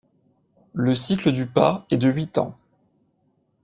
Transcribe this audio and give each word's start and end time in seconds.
Le 0.73 0.95
cycle 0.95 1.31
du 1.31 1.45
pas 1.45 1.85
est 1.91 1.97
de 1.97 2.09
huit 2.09 2.31
temps. 2.31 2.57